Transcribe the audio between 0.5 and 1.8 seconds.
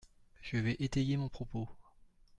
vais étayer mon propos.